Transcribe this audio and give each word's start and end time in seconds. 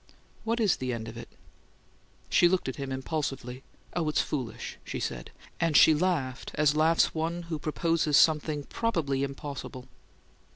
"What 0.43 0.59
is 0.59 0.77
the 0.77 0.93
end 0.93 1.07
of 1.07 1.15
it?" 1.15 1.29
She 2.27 2.47
looked 2.47 2.67
at 2.67 2.77
him 2.77 2.91
impulsively. 2.91 3.61
"Oh, 3.95 4.09
it's 4.09 4.19
foolish," 4.19 4.79
she 4.83 4.99
said, 4.99 5.29
and 5.59 5.77
she 5.77 5.93
laughed 5.93 6.49
as 6.55 6.75
laughs 6.75 7.13
one 7.13 7.43
who 7.49 7.59
proposes 7.59 8.17
something 8.17 8.63
probably 8.63 9.21
impossible. 9.21 9.87